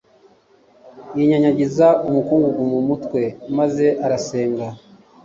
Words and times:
yinyanyagiza 1.15 1.87
umukungugu 2.07 2.61
mu 2.71 2.79
mutwe, 2.87 3.21
maze 3.57 3.85
arasenga 4.05 4.65